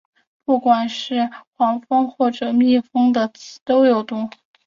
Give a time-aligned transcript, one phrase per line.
[0.43, 4.31] 不论是黄蜂或是蜜蜂的刺都有毒。